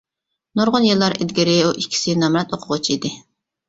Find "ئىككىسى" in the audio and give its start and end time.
1.85-2.19